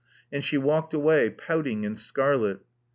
And 0.31 0.43
she 0.43 0.57
walked 0.57 0.95
away, 0.95 1.29
pouting 1.29 1.85
and 1.85 1.95
scarlet. 1.95 2.61